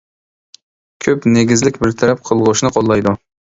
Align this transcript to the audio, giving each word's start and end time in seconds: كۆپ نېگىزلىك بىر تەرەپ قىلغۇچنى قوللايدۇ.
كۆپ 1.05 1.29
نېگىزلىك 1.35 1.79
بىر 1.85 1.95
تەرەپ 2.03 2.27
قىلغۇچنى 2.33 2.77
قوللايدۇ. 2.79 3.19